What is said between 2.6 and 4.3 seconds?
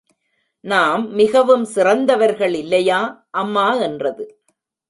இல்லையா, அம்மா என்றது.